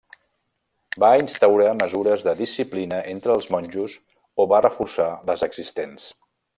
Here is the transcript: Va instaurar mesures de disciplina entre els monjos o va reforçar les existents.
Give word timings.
Va 1.03 1.09
instaurar 1.23 1.75
mesures 1.81 2.25
de 2.29 2.33
disciplina 2.41 3.01
entre 3.13 3.37
els 3.37 3.53
monjos 3.57 4.01
o 4.45 4.51
va 4.55 4.67
reforçar 4.69 5.11
les 5.33 5.49
existents. 5.51 6.11